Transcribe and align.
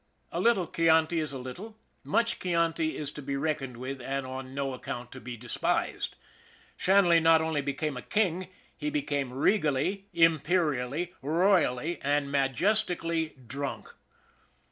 A 0.31 0.39
little 0.39 0.65
Chianti 0.65 1.19
is 1.19 1.31
a 1.31 1.37
little; 1.37 1.77
much 2.03 2.39
Chianti 2.39 2.97
is 2.97 3.11
to 3.11 3.21
be 3.21 3.37
reckoned 3.37 3.77
with 3.77 4.01
and 4.01 4.25
on 4.25 4.55
no 4.55 4.73
account 4.73 5.11
to 5.11 5.21
be 5.21 5.37
despised. 5.37 6.15
Shan 6.75 7.05
ley 7.05 7.19
not 7.19 7.39
only 7.39 7.61
became 7.61 7.95
a 7.95 8.01
king, 8.01 8.47
he 8.75 8.89
became 8.89 9.31
regally, 9.31 10.07
im 10.11 10.39
perially, 10.39 11.13
royally, 11.21 11.99
and 12.01 12.31
majestically 12.31 13.35
drunk. 13.45 13.93